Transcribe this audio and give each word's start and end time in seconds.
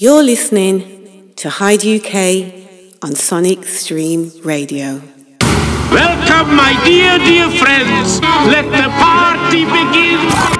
You're 0.00 0.22
listening 0.22 1.32
to 1.34 1.50
Hyde 1.50 1.84
UK 1.84 3.02
on 3.02 3.16
Sonic 3.16 3.64
Stream 3.64 4.30
Radio. 4.44 5.02
Welcome, 5.90 6.54
my 6.54 6.80
dear, 6.84 7.18
dear 7.18 7.50
friends. 7.58 8.20
Let 8.46 8.66
the 8.66 8.88
party 8.90 9.64
begin. 9.64 10.57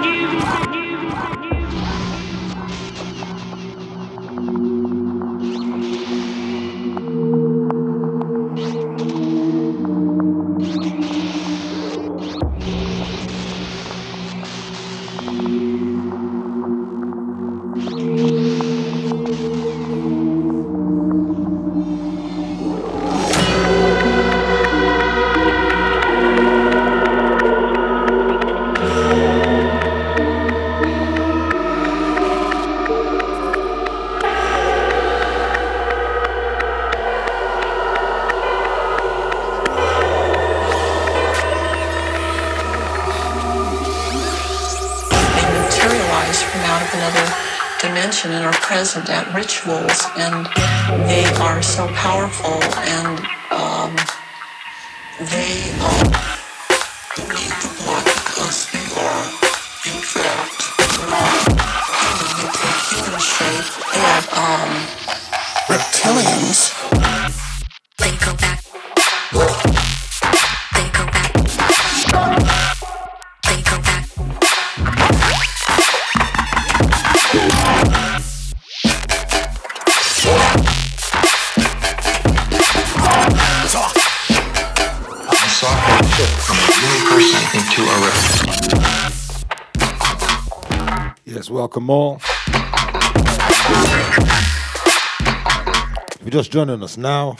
Joining 96.59 96.83
us 96.83 96.97
now, 96.97 97.37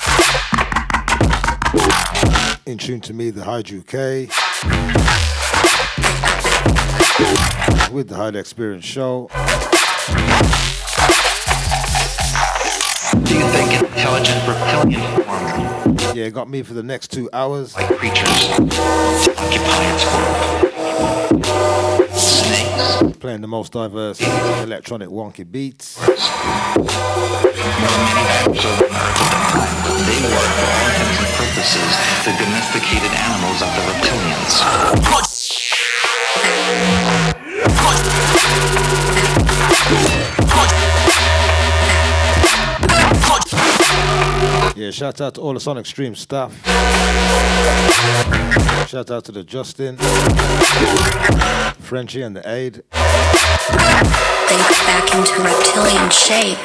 in 2.67 2.79
tune 2.79 3.01
to 3.01 3.13
me, 3.13 3.31
the 3.31 3.43
Hyde 3.43 3.67
UK, 3.69 4.31
with 7.93 8.07
the 8.09 8.15
Hyde 8.15 8.37
Experience 8.37 8.85
Show. 8.85 9.29
Do 13.25 13.35
you 13.35 13.49
think 13.49 13.73
intelligent 13.83 14.47
reptilian? 14.47 15.03
Yeah, 16.17 16.29
got 16.29 16.49
me 16.49 16.63
for 16.63 16.75
the 16.75 16.85
next 16.85 17.11
two 17.11 17.29
hours. 17.33 17.75
Like 17.75 17.89
creatures 17.99 18.47
occupy 19.37 19.83
its 19.95 20.05
world. 21.35 22.09
Snakes. 22.15 23.17
Playing 23.19 23.41
the 23.41 23.49
most 23.49 23.73
diverse 23.73 24.21
electronic 24.21 25.09
wonky 25.09 25.45
beats. 25.51 25.88
They 30.09 30.21
were, 30.25 30.49
for 30.57 30.67
all 30.69 30.89
intents 30.89 31.19
and 31.21 31.33
purposes, 31.37 31.93
the 32.25 32.33
domesticated 32.39 33.13
animals 33.13 33.61
of 33.63 33.71
the 33.75 33.83
reptilians. 33.89 34.55
Yeah, 44.77 44.91
shout 44.93 45.21
out 45.21 45.35
to 45.35 45.41
all 45.41 45.55
the 45.55 45.61
Sonic 45.61 45.87
Stream 45.87 46.15
staff. 46.15 46.53
Shout 48.89 49.11
out 49.11 49.25
to 49.25 49.33
the 49.33 49.43
Justin, 49.45 49.97
Frenchie, 51.81 52.23
and 52.23 52.37
the 52.37 52.49
Aid. 52.49 52.85
Go 54.49 54.57
back 54.57 55.15
into 55.15 55.43
reptilian 55.43 56.09
shape. 56.09 56.59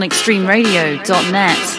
sonicstreamradio.net. 0.00 1.69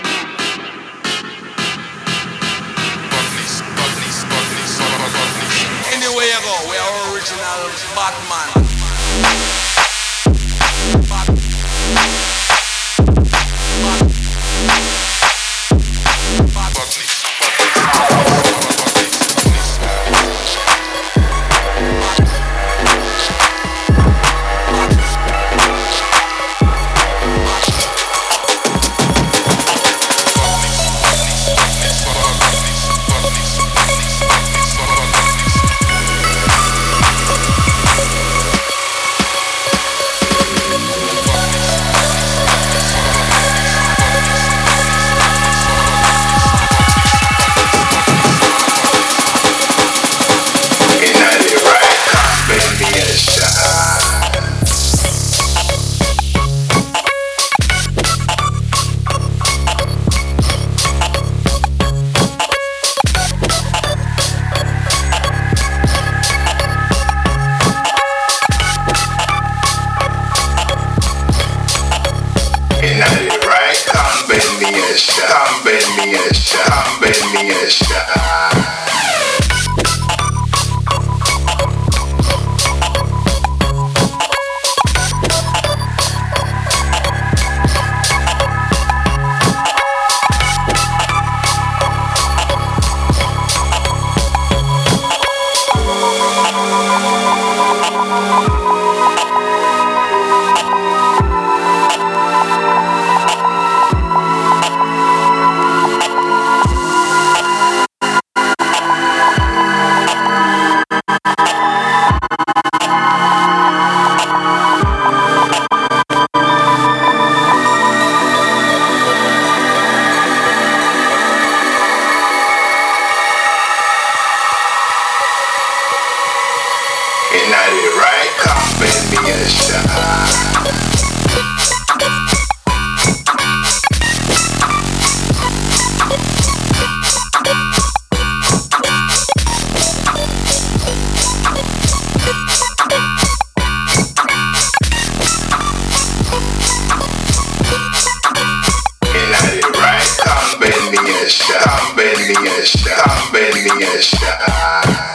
beni 152.46 152.46
yaşa, 152.46 152.96
ah 153.02 153.34
beni. 153.34 155.11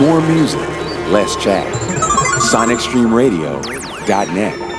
More 0.00 0.20
music, 0.22 0.66
less 1.10 1.36
chat. 1.36 1.66
SonicStreamRadio.net. 2.50 4.69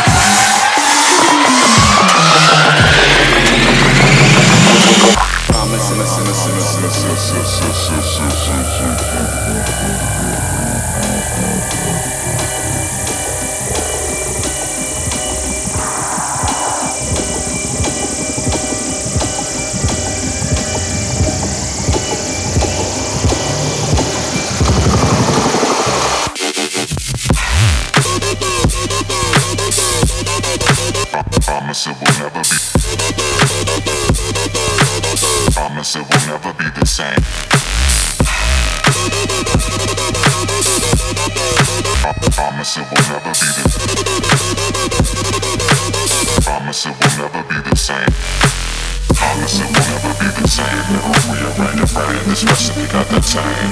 was 52.44 52.50
just 52.50 52.76
we 52.76 52.86
got 52.88 53.06
the 53.08 53.20
same. 53.22 53.70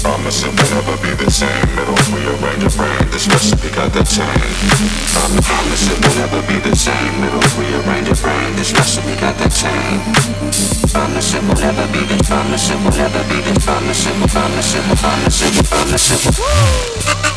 Promise 0.00 0.44
it 0.44 0.52
will 0.54 0.70
never 0.76 0.96
be 1.02 1.12
the 1.24 1.30
same. 1.30 1.68
It'll 1.76 1.96
rearrange 2.14 2.62
your 2.62 2.70
brain. 2.72 3.10
This 3.10 3.28
recipe 3.28 3.68
got 3.74 3.92
that 3.92 4.08
same. 4.08 4.28
Promise 5.12 5.90
it 5.90 5.98
will 6.00 6.16
never 6.16 6.40
be 6.48 6.58
the 6.60 6.74
same. 6.76 7.24
It'll 7.24 7.60
rearrange 7.60 8.08
your 8.08 8.16
brain. 8.16 8.56
This 8.56 8.72
recipe 8.72 9.14
got 9.20 9.36
the 9.38 9.50
same. 9.50 10.00
Promise 10.92 11.34
it 11.34 11.42
will 11.42 11.60
never 11.60 11.86
be 11.92 12.00
the. 12.06 12.22
Promise 12.24 12.70
it 12.70 12.78
will 12.80 12.96
never 12.96 13.22
be 13.28 13.40
the. 13.44 13.60
Promise 13.60 14.06
it 14.06 14.14
will. 14.20 14.28
Promise 14.28 14.74
it 14.74 14.88
will. 14.88 14.96
Promise 14.96 15.42
it 15.42 15.56
will. 15.56 15.64
Promise 15.64 16.10
it 16.12 16.38
will. 16.38 17.35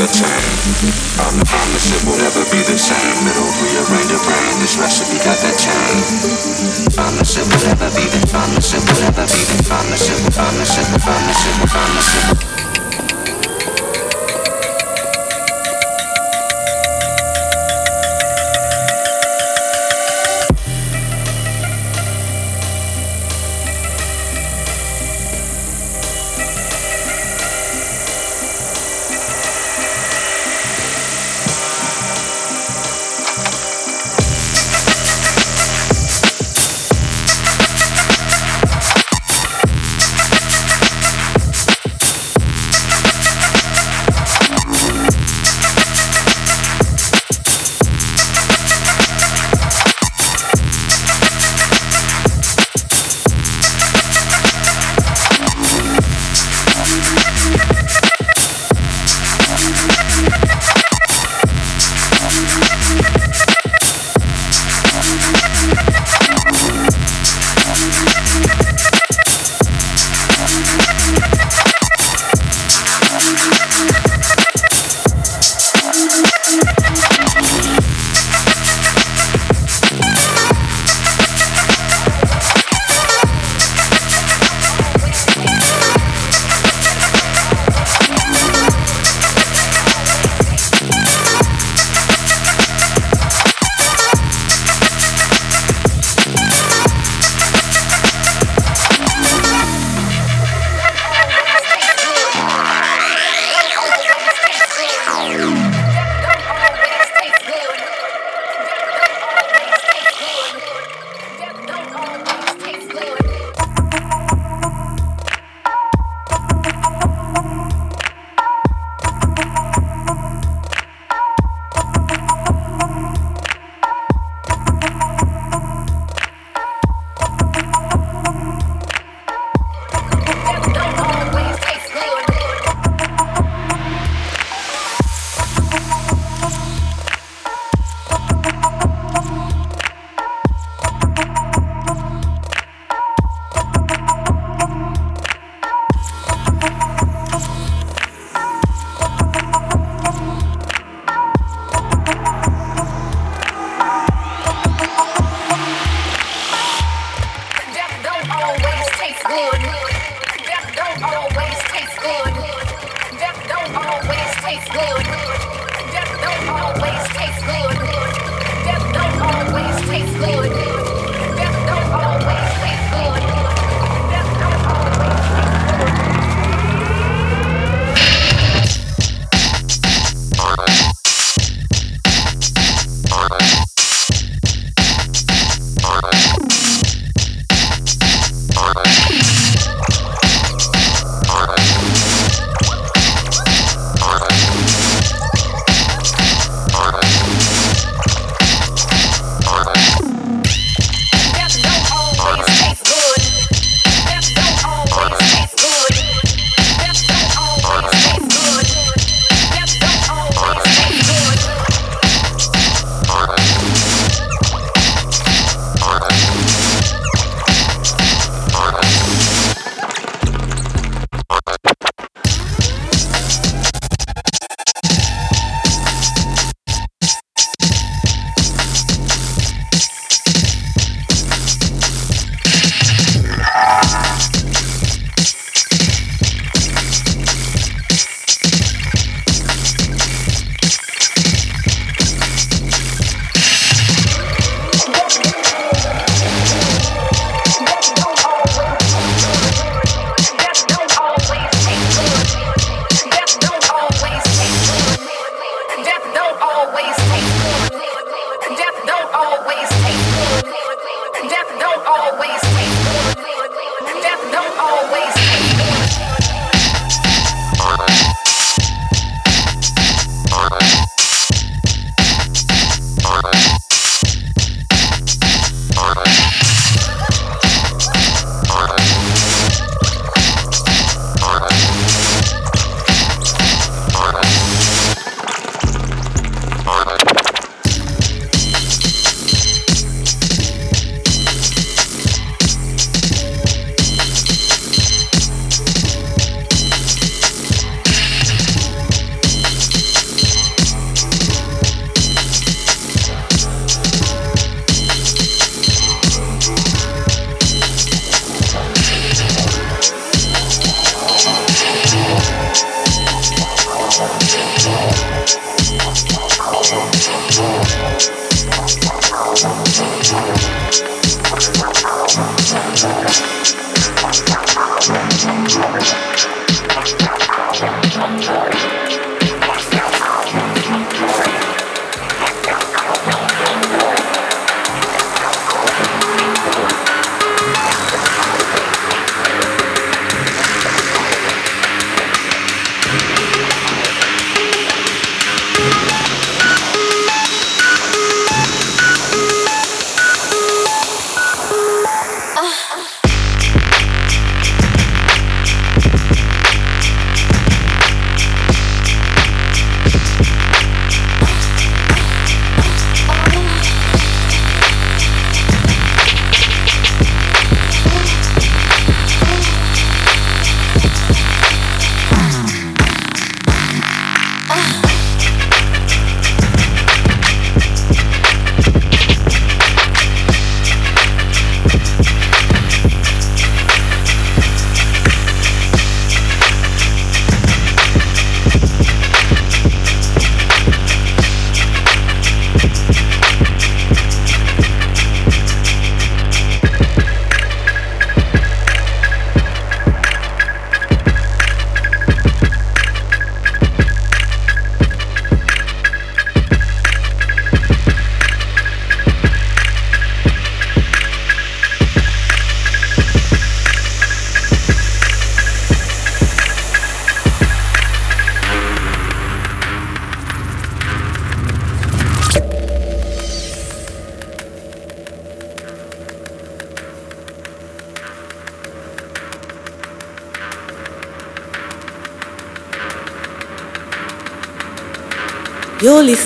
of 0.00 0.12
time. 0.14 0.46
I'm 1.18 1.34
the 1.38 1.46
promise 1.46 1.90
it 1.90 2.02
will 2.06 2.18
never 2.18 2.42
be 2.54 2.62
the 2.62 2.78
same. 2.78 3.18
It'll 3.26 3.50
rearrange 3.58 4.10
your 4.10 4.22
brain. 4.22 4.54
This 4.62 4.78
recipe 4.78 5.18
got 5.26 5.38
that 5.42 5.56
time. 5.58 5.98
Promise 6.94 7.36
it 7.38 7.46
will 7.50 7.62
never 7.66 7.88
be 7.98 8.06
the 8.06 8.22
promise 8.30 8.74
it 8.74 8.82
will 8.86 9.00
never 9.02 9.26
be 9.26 9.42
the 9.42 9.58
promise 9.66 10.06
it 10.06 10.18
will 10.22 10.34
promise 10.34 10.78
it 10.78 10.86
will 10.92 11.02
promise 11.02 11.40
it 11.46 11.54
will 11.58 11.70
promise 11.72 12.10
it. 12.14 12.57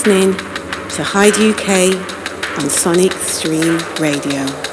Listening 0.05 0.33
to 0.89 1.05
Hyde 1.05 1.35
UK 1.39 2.59
on 2.59 2.69
Sonic 2.69 3.13
Stream 3.13 3.79
Radio. 4.01 4.72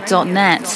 sonicstreamradio.net. 0.00 0.71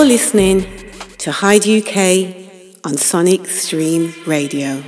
You're 0.00 0.08
listening 0.08 0.64
to 1.18 1.30
Hyde 1.30 1.68
UK 1.68 2.34
on 2.86 2.96
Sonic 2.96 3.44
Stream 3.46 4.14
Radio. 4.26 4.82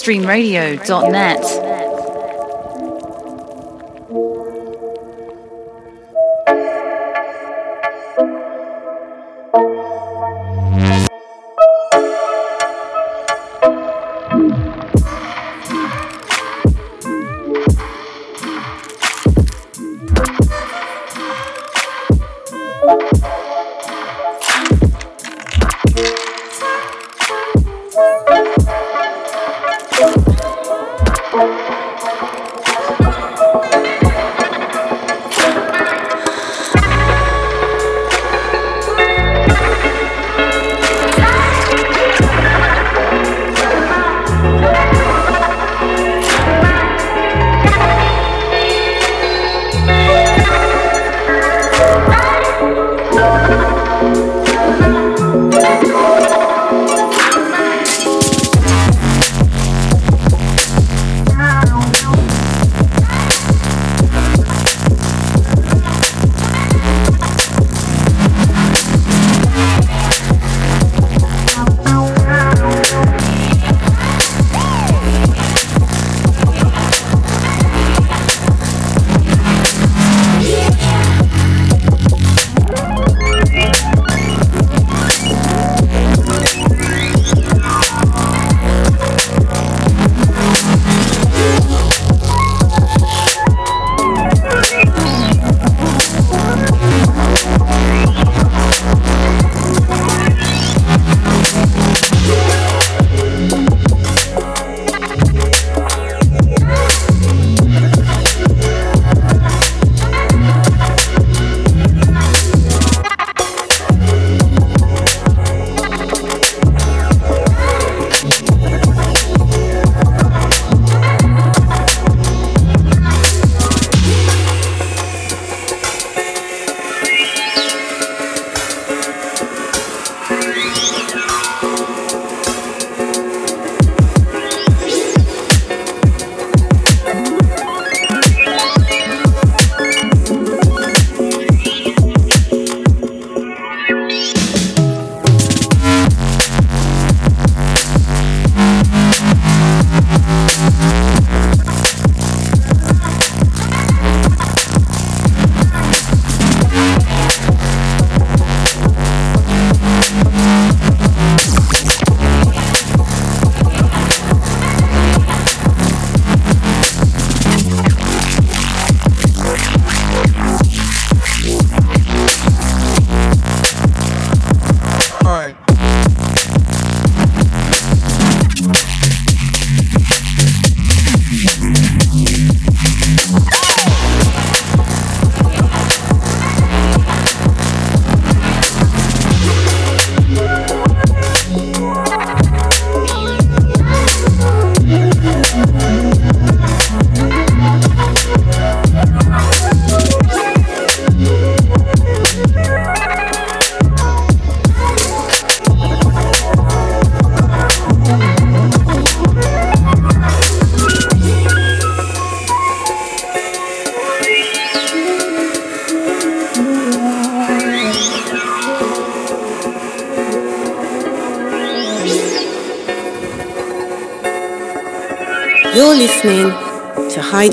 sonicstreamradio.net. 0.00 1.59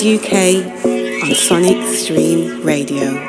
UK 0.08 0.64
on 1.22 1.36
Sonic 1.36 1.86
Stream 1.94 2.64
Radio. 2.64 3.27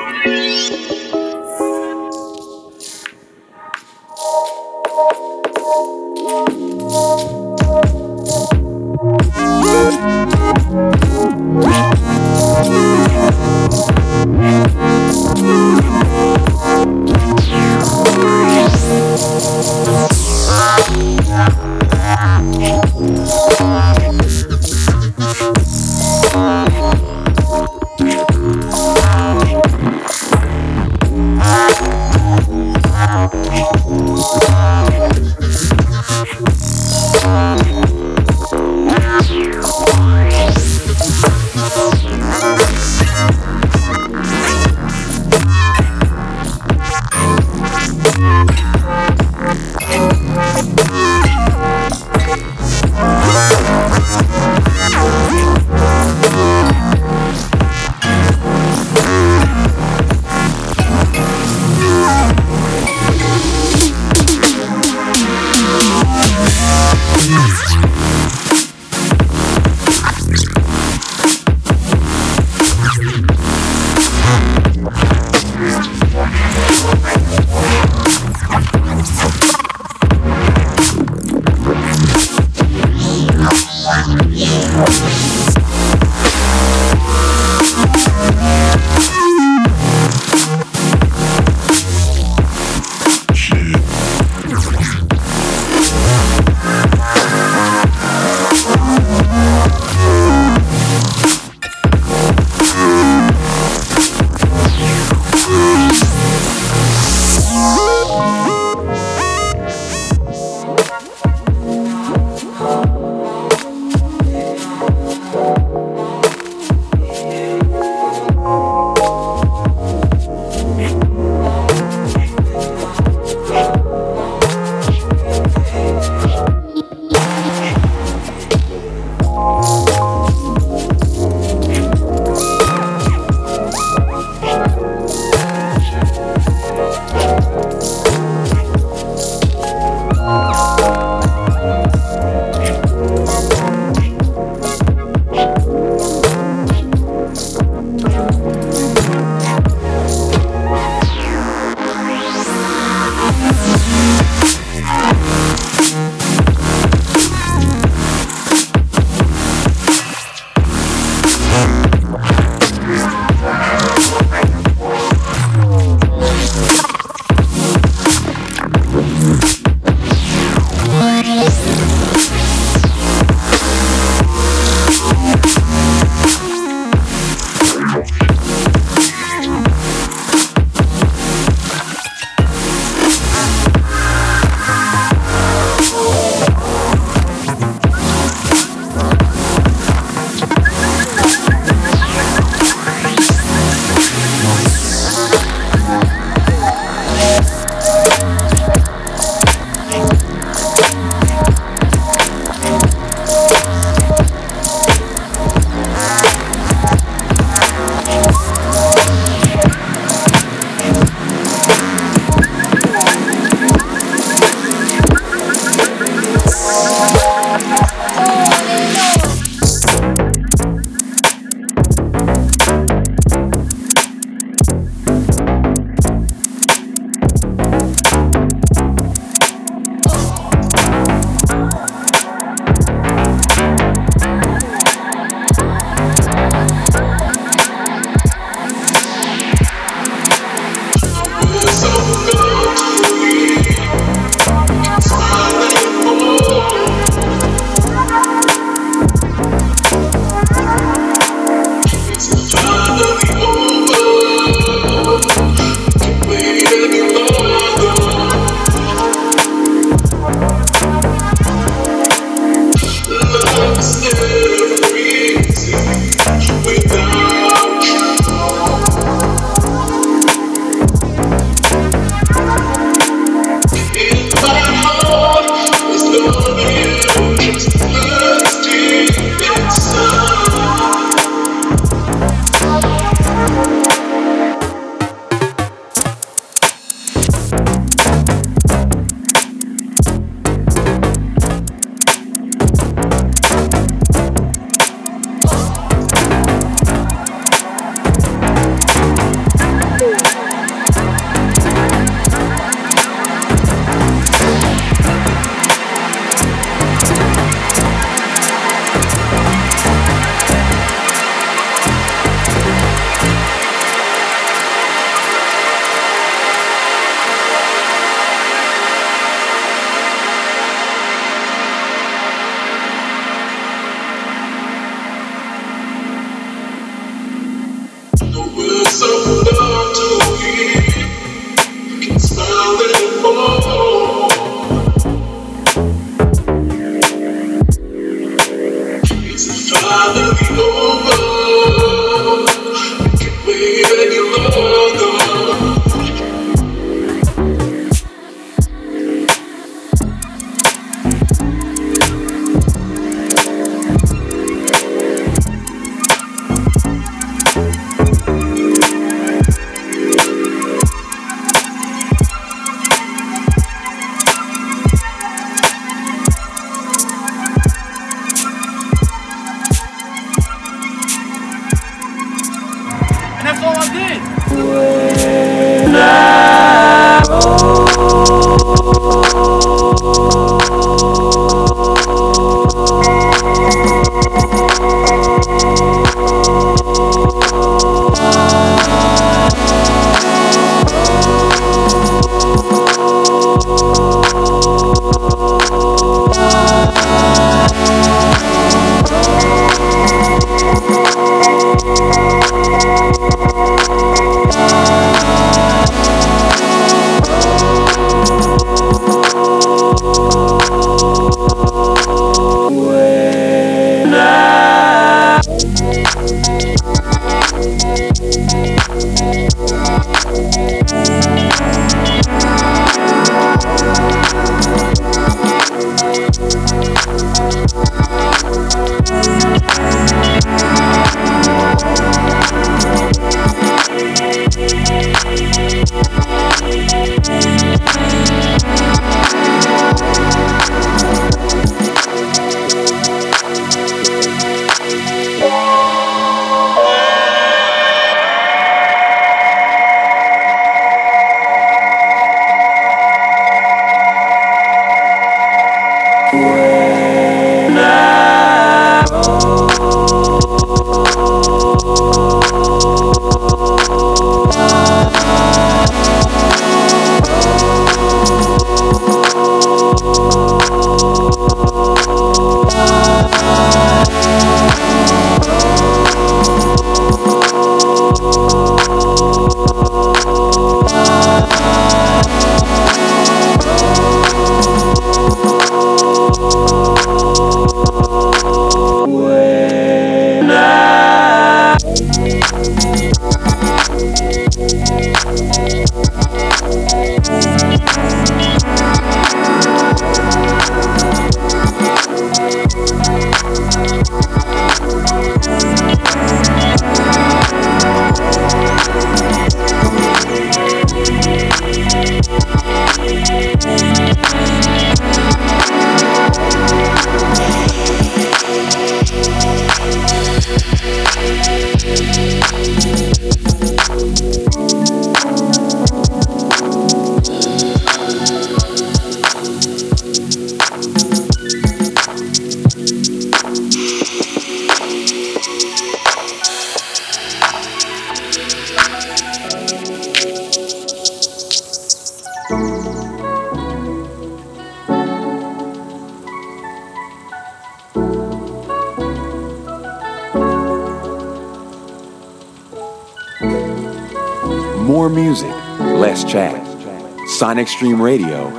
SonicStreamRadio.net. 557.78 558.57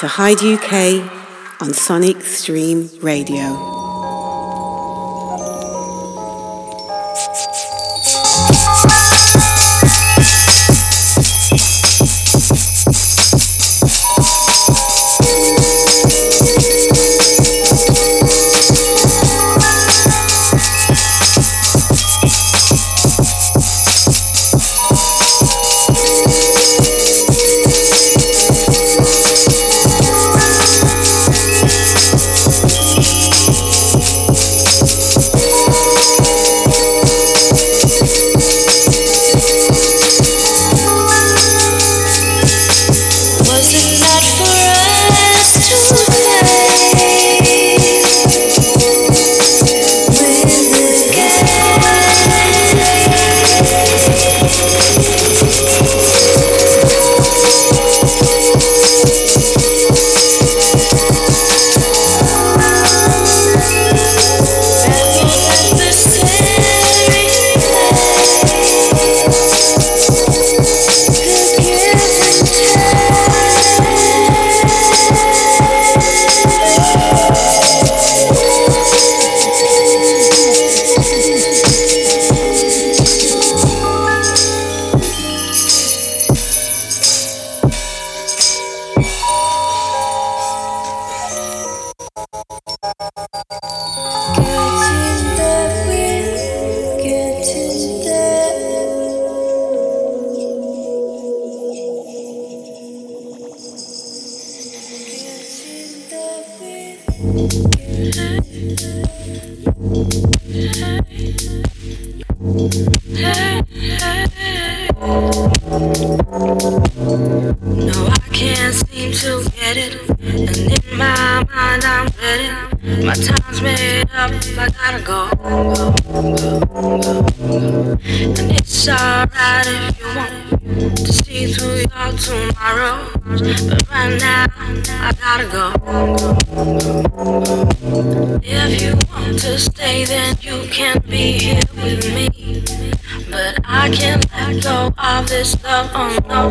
to 0.00 0.06
Hyde 0.06 0.42
UK 0.42 1.62
on 1.62 1.72
Sonic 1.72 2.20
Stream 2.20 2.90
Radio. 3.00 3.75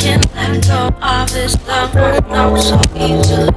I 0.00 0.02
can't 0.02 0.34
let 0.34 0.66
go 0.66 0.88
of 1.02 1.30
this 1.30 1.52
love, 1.68 1.94
oh 1.94 2.20
no, 2.30 2.56
so 2.56 2.80
easily. 2.96 3.52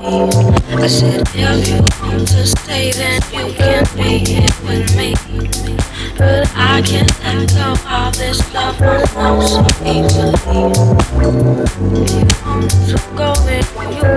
I 0.76 0.88
said, 0.88 1.22
if 1.34 1.70
you 1.70 1.80
want 2.02 2.28
to 2.28 2.46
stay, 2.46 2.92
then 2.92 3.22
you 3.32 3.54
can 3.54 3.86
be 3.96 4.18
here 4.28 4.52
with 4.68 4.94
me. 4.98 5.16
But 6.18 6.52
I 6.54 6.82
can't 6.82 7.08
let 7.24 7.48
go 7.48 7.72
of 7.88 8.18
this 8.18 8.44
love, 8.54 8.76
oh 8.82 9.06
no, 9.16 9.40
so 9.40 9.64
easily. 9.88 10.36
You 12.12 12.28
want 12.44 12.72
to 12.92 12.98
go, 13.16 13.32
then 13.46 13.64
you 13.64 14.04
can 14.04 14.12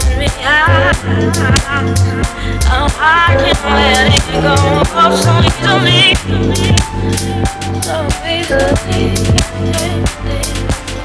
with 0.00 0.16
me. 0.16 0.28
I, 0.40 0.96
oh, 2.72 2.88
I 2.98 3.36
can't 3.36 3.60
let 3.68 4.16
it 4.16 4.24
go 4.40 4.56
oh, 4.96 5.12
so 5.12 5.44
easily. 5.44 6.16
So 7.82 7.96
easily. 8.26 9.28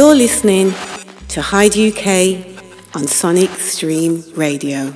You're 0.00 0.14
listening 0.14 0.70
to 1.28 1.42
Hyde 1.42 1.76
UK 1.76 2.96
on 2.96 3.06
Sonic 3.06 3.50
Stream 3.50 4.24
Radio. 4.34 4.94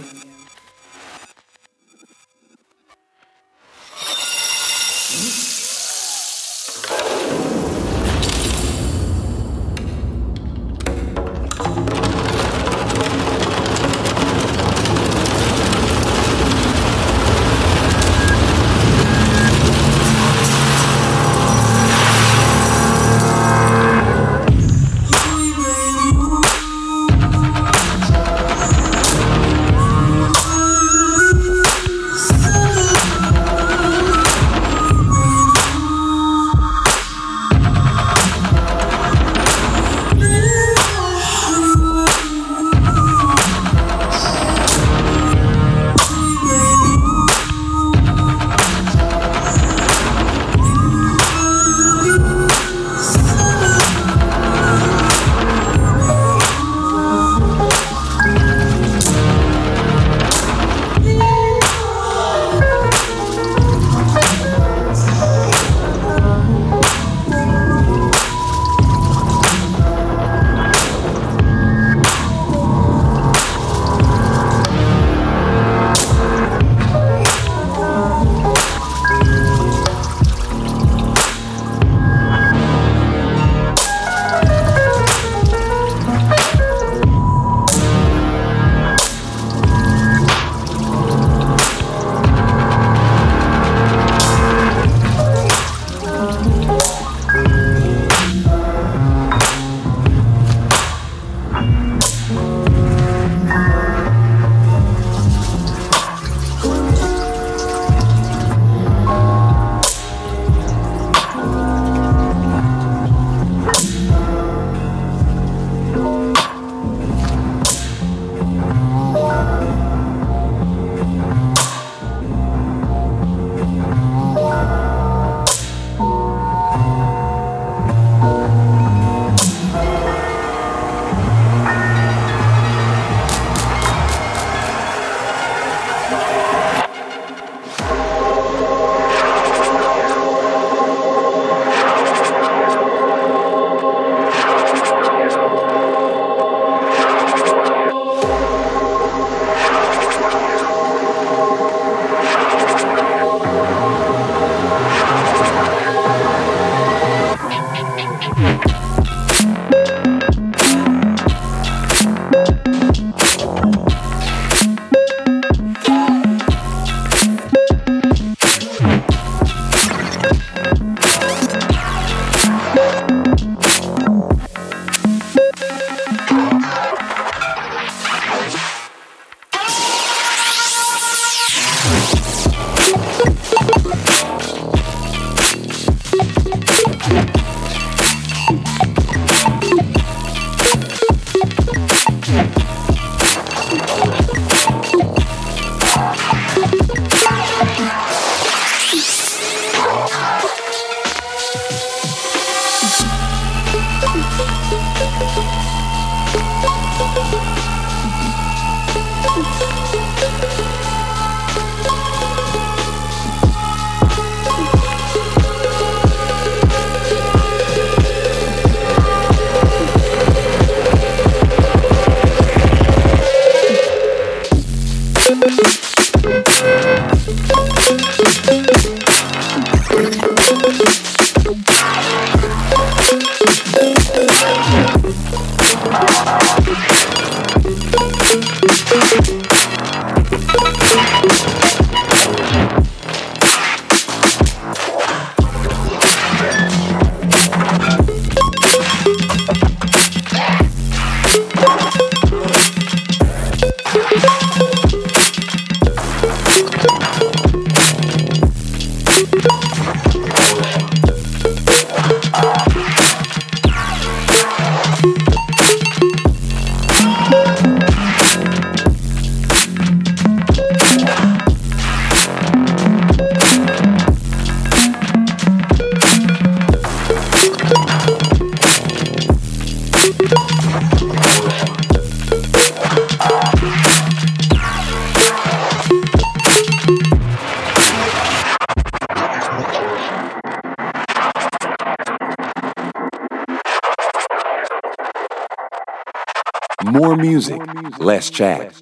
Less 298.05 298.31
chat. 298.31 298.73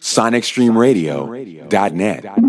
SonicStreamRadio.net. 0.00 2.43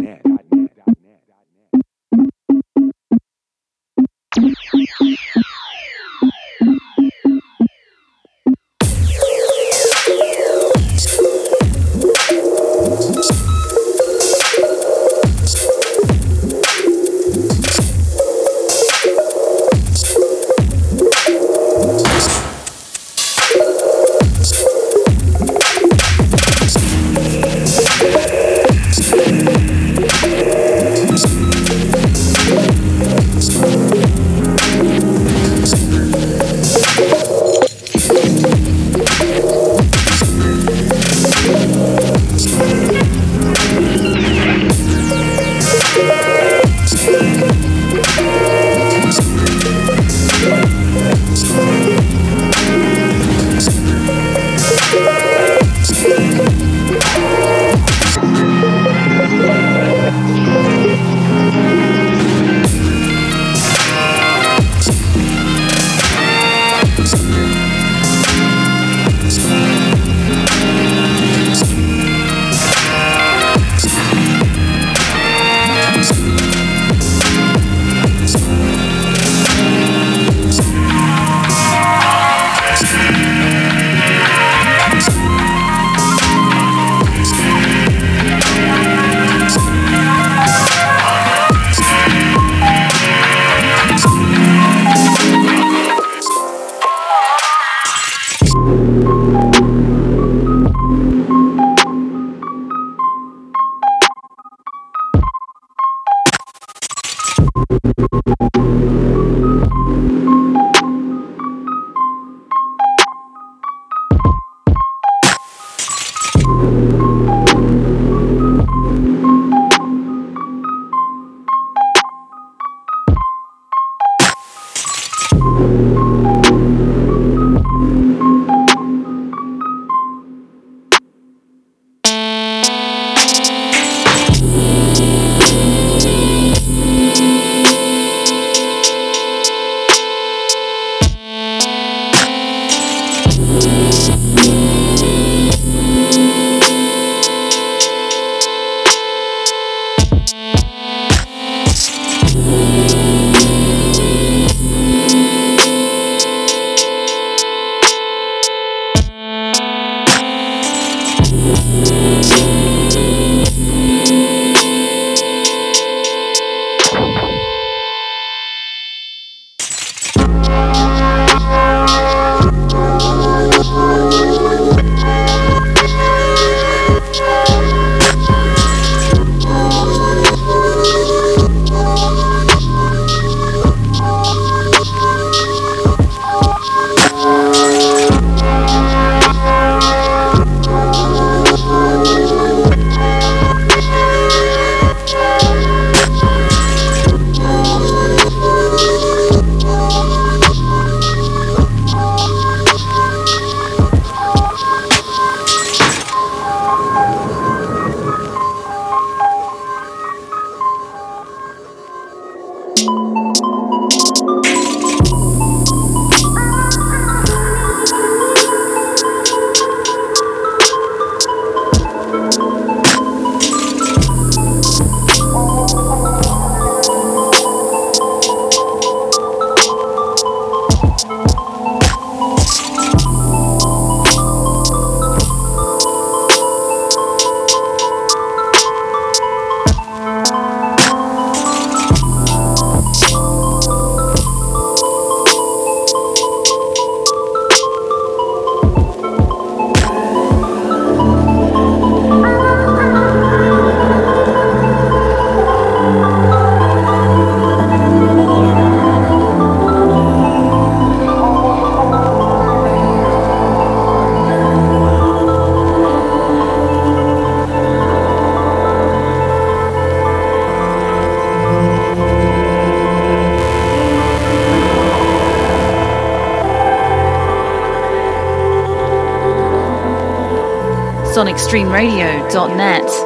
sonicstreamradio.net. 281.35 283.04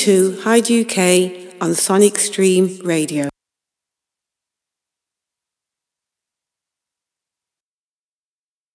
Into 0.00 0.40
Hyde 0.40 0.70
UK 0.70 1.60
on 1.60 1.74
Sonic 1.74 2.18
Stream 2.18 2.78
Radio. 2.82 3.28